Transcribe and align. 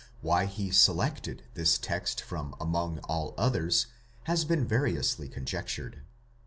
Why 0.21 0.45
he 0.47 0.71
selected 0.71 1.43
this 1.53 1.77
text 1.77 2.21
from 2.23 2.55
among 2.59 2.97
all 3.03 3.35
others 3.37 3.85
has 4.23 4.45
been 4.45 4.65
variously 4.67 5.29
conjectured. 5.29 6.01